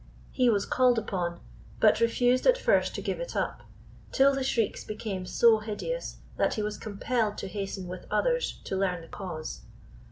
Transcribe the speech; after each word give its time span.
He 0.31 0.49
was 0.49 0.65
called 0.65 0.97
upon, 0.97 1.41
but 1.79 1.99
refused 1.99 2.47
at 2.47 2.57
first 2.57 2.95
to 2.95 3.03
give 3.03 3.19
it 3.19 3.35
up, 3.35 3.61
till 4.11 4.33
the 4.33 4.43
shrieks 4.43 4.83
became 4.83 5.27
so 5.27 5.59
hideous 5.59 6.17
that 6.37 6.55
he 6.55 6.63
was 6.63 6.79
compelled 6.79 7.37
to 7.37 7.47
hasten 7.47 7.85
with 7.87 8.07
others 8.09 8.61
to 8.63 8.75
learn 8.75 9.01
the 9.03 9.07
cause. 9.07 9.61